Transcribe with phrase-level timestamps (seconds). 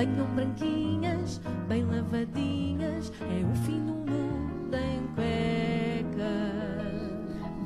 [0.00, 6.24] Venham branquinhas, bem lavadinhas, é o fim do mundo em cuecas.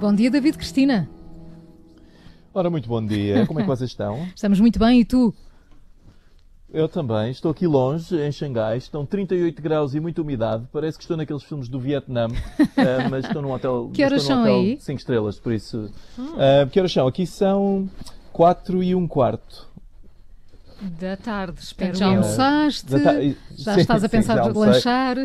[0.00, 1.08] Bom dia, David Cristina.
[2.52, 3.46] Ora, muito bom dia.
[3.46, 4.26] Como é que vocês estão?
[4.34, 5.32] Estamos muito bem e tu?
[6.72, 7.30] Eu também.
[7.30, 8.78] Estou aqui longe, em Xangai.
[8.78, 10.66] Estão 38 graus e muita umidade.
[10.72, 12.26] Parece que estou naqueles filmes do Vietnã,
[12.76, 13.92] eh, mas estou num hotel.
[13.94, 14.80] Que horas estou num são hotel aí?
[14.80, 15.88] 5 estrelas, por isso.
[16.36, 17.06] Eh, que horas são?
[17.06, 17.88] Aqui são
[18.32, 19.72] 4 e um quarto.
[20.84, 21.94] Da tarde, espero eu.
[21.96, 22.90] Já almoçaste?
[23.02, 25.16] Já e- Já sim, estás a sim, pensar já de lanchar?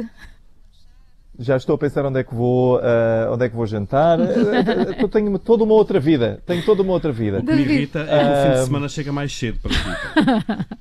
[1.38, 4.20] Já estou a pensar onde é que vou, eh, onde é que vou jantar.
[4.20, 6.42] Eh, eh, eu tenho toda uma outra vida.
[6.46, 7.40] Tenho toda uma outra vida.
[7.40, 7.74] O que me David.
[7.76, 10.78] irrita é que o fim de semana chega mais cedo para ti.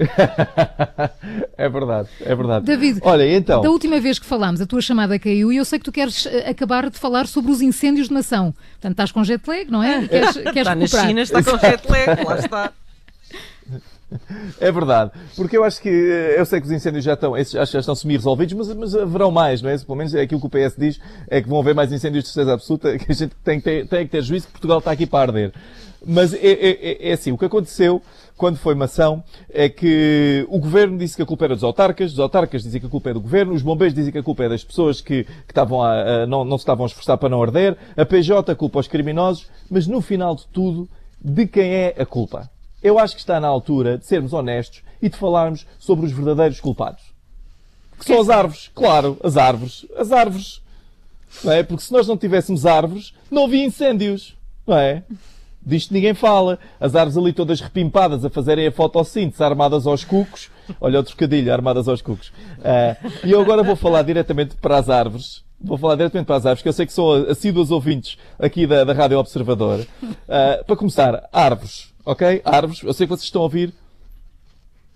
[1.58, 2.64] é verdade, é verdade.
[2.64, 3.60] David, Olha, então.
[3.60, 6.24] Da última vez que falámos, a tua chamada caiu e eu sei que tu queres
[6.26, 8.54] eh, acabar de falar sobre os incêndios de nação.
[8.72, 10.06] Portanto, estás com jet lag, não é?
[10.08, 11.06] Queres, queres Está na recuperar?
[11.08, 12.72] China, está com jet lag, lá está.
[14.60, 17.50] É verdade, porque eu acho que eh, eu sei que os incêndios já estão, acho
[17.52, 19.78] que já estão semi-resolvidos, mas, mas haverão mais, não é?
[19.78, 22.30] Pelo menos é aquilo que o PS diz, é que vão haver mais incêndios de
[22.30, 24.90] certeza absoluta, que a gente tem que ter, tem que ter juízo que Portugal está
[24.90, 25.52] aqui para arder.
[26.04, 28.00] Mas é, é- é- é assim, o que aconteceu
[28.36, 32.18] quando foi mação é que o governo disse que a culpa era dos autarcas, os
[32.18, 34.48] autarcas dizem que a culpa é do governo, os bombeiros dizem que a culpa é
[34.48, 37.42] das pessoas que, que estavam a, a- não, não se estavam a esforçar para não
[37.42, 40.88] arder, a PJ culpa aos criminosos, mas no final de tudo,
[41.22, 42.48] de quem é a culpa?
[42.82, 46.60] Eu acho que está na altura de sermos honestos e de falarmos sobre os verdadeiros
[46.60, 47.02] culpados.
[47.98, 48.70] Que são as árvores.
[48.74, 49.86] Claro, as árvores.
[49.96, 50.62] As árvores.
[51.44, 51.62] Não é?
[51.62, 54.34] Porque se nós não tivéssemos árvores, não havia incêndios.
[54.66, 55.02] Não é?
[55.64, 56.58] Disto ninguém fala.
[56.80, 60.50] As árvores ali todas repimpadas a fazerem a fotossíntese armadas aos cucos.
[60.80, 62.32] Olha o trocadilho, armadas aos cucos.
[62.64, 65.42] Ah, e eu agora vou falar diretamente para as árvores.
[65.62, 68.82] Vou falar diretamente para as árvores, que eu sei que são assíduos ouvintes aqui da,
[68.82, 69.86] da Rádio Observador.
[70.26, 71.90] Ah, para começar, árvores.
[72.10, 72.42] Ok?
[72.44, 72.82] Árvores.
[72.82, 73.72] Eu sei que vocês estão a ouvir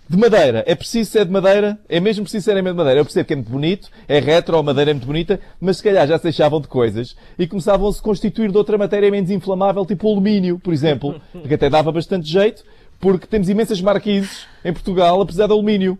[0.08, 0.64] de madeira.
[0.66, 1.78] É preciso ser de madeira?
[1.88, 2.98] É mesmo preciso ser de madeira.
[2.98, 5.84] Eu percebo que é muito bonito, é retro, a madeira é muito bonita, mas se
[5.84, 9.30] calhar já se deixavam de coisas e começavam a se constituir de outra matéria menos
[9.30, 12.64] inflamável, tipo alumínio, por exemplo, que até dava bastante jeito,
[12.98, 15.96] porque temos imensas marquises em Portugal, apesar de alumínio.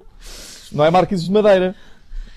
[0.73, 1.77] Não é marquises de madeira.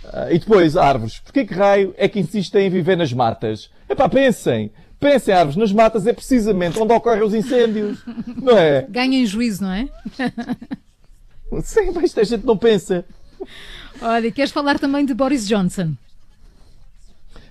[0.05, 1.17] Ah, e depois, árvores.
[1.17, 3.71] Porquê que raio é que insistem em viver nas matas?
[3.89, 4.69] Epá, pensem.
[4.99, 7.99] Pensem, árvores, nas matas é precisamente onde ocorrem os incêndios.
[8.41, 8.85] Não é?
[8.89, 9.87] Ganha em juízo, não é?
[11.63, 13.05] Sim, mas isto a gente não pensa.
[14.01, 15.93] Olha, queres falar também de Boris Johnson?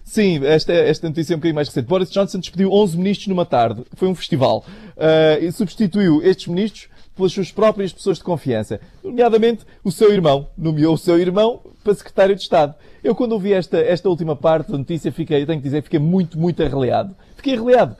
[0.06, 1.86] Sim, esta, esta notícia é um bocadinho mais recente.
[1.86, 3.82] Boris Johnson despediu 11 ministros numa tarde.
[3.94, 4.64] Foi um festival.
[4.96, 8.80] Ah, e substituiu estes ministros pelas suas próprias pessoas de confiança.
[9.02, 10.46] Nomeadamente o seu irmão.
[10.56, 12.76] Nomeou o seu irmão para secretário de Estado.
[13.02, 15.98] Eu, quando ouvi esta, esta última parte da notícia, fiquei, eu tenho que dizer, fiquei
[15.98, 17.14] muito, muito arreliado.
[17.34, 17.96] Fiquei arreliado.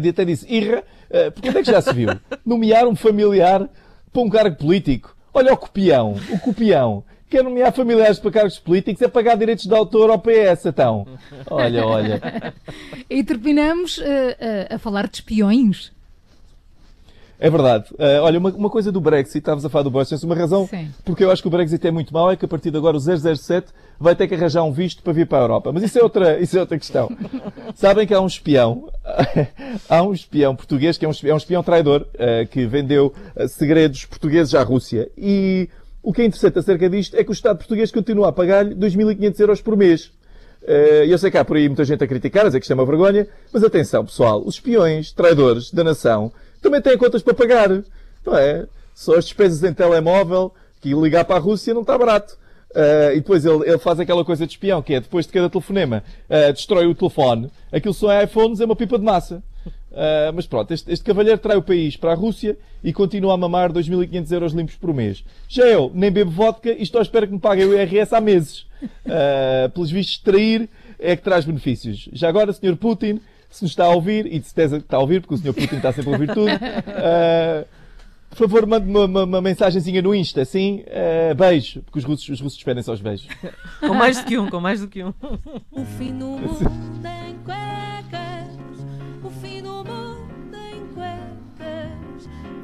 [0.00, 0.82] De até disse, irra,
[1.12, 2.08] ah, porque onde é que já se viu?
[2.46, 3.68] Nomear um familiar
[4.10, 5.14] para um cargo político.
[5.34, 7.04] Olha o copião, o copião.
[7.28, 11.06] Quer nomear familiares para cargos políticos é pagar direitos de autor ao PS, então.
[11.50, 12.20] Olha, olha.
[13.10, 15.92] E terminamos eh, eh, a falar de espiões.
[17.38, 17.86] É verdade.
[17.98, 20.66] Ah, olha, uma, uma coisa do Brexit, estavas a falar do Boris Johnson, uma razão
[20.66, 20.88] Sim.
[21.04, 22.96] porque eu acho que o Brexit é muito mau é que a partir de agora
[22.96, 25.72] o 007 vai ter que arranjar um visto para vir para a Europa.
[25.72, 27.10] Mas isso é outra, isso é outra questão.
[27.74, 28.90] Sabem que há um espião,
[29.88, 33.12] há um espião português que é um espião, é um espião traidor ah, que vendeu
[33.36, 35.08] ah, segredos portugueses à Rússia.
[35.16, 35.68] E
[36.06, 39.40] o que é interessante acerca disto é que o Estado português continua a pagar-lhe 2.500
[39.40, 40.12] euros por mês.
[40.62, 42.70] Eh, Eu sei que há por aí muita gente a criticar, a dizer que isto
[42.70, 47.34] é uma vergonha, mas atenção, pessoal, os espiões, traidores da nação, também têm contas para
[47.34, 47.70] pagar,
[48.24, 48.66] não é?
[48.94, 52.38] Só as despesas em telemóvel, que ligar para a Rússia não está barato.
[52.72, 55.50] Eh, e depois ele, ele faz aquela coisa de espião, que é depois de cada
[55.50, 59.42] telefonema, eh, destrói o telefone, aquilo só é iPhones, é uma pipa de massa.
[59.98, 63.36] Eh, mas pronto, este, este cavalheiro trai o país para a Rússia e continua a
[63.36, 65.24] mamar 2.500 euros limpos por mês.
[65.48, 68.20] Já eu nem bebo vodka e estou à espera que me paguem o IRS há
[68.20, 68.66] meses.
[68.82, 70.68] Uh, pelos vistos, trair
[70.98, 72.10] é que traz benefícios.
[72.12, 72.76] Já agora, Sr.
[72.76, 75.38] Putin, se nos está a ouvir, e de certeza que está a ouvir, porque o
[75.38, 75.54] Sr.
[75.54, 77.66] Putin está sempre a ouvir tudo, uh,
[78.28, 82.28] por favor, mande uma, uma, uma mensagenzinha no Insta, assim, uh, beijo, porque os russos,
[82.28, 83.26] os russos pedem só os beijos.
[83.80, 85.14] Com mais do que um, com mais do que um.
[85.70, 86.95] O fim do mundo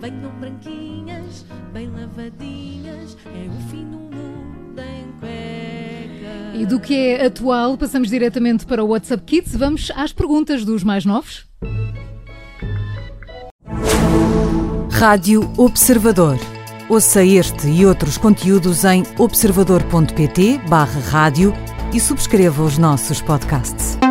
[0.03, 6.61] Venham branquinhas, bem lavadinhas, é o fim do mundo em cuecas.
[6.61, 9.55] E do que é atual, passamos diretamente para o WhatsApp Kids.
[9.55, 11.47] Vamos às perguntas dos mais novos.
[14.91, 16.37] Rádio Observador.
[16.89, 21.55] Ouça este e outros conteúdos em observador.pt/barra rádio
[21.95, 24.02] e subscreva os nossos podcasts.